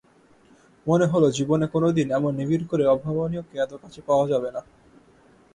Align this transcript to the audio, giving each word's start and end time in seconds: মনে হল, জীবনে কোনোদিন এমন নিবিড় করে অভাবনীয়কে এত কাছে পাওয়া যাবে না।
মনে 0.85 1.05
হল, 1.05 1.23
জীবনে 1.37 1.65
কোনোদিন 1.67 2.07
এমন 2.11 2.31
নিবিড় 2.35 2.65
করে 2.67 2.83
অভাবনীয়কে 2.85 3.55
এত 3.57 3.73
কাছে 3.83 3.99
পাওয়া 4.07 4.25
যাবে 4.27 4.49
না। 4.55 4.61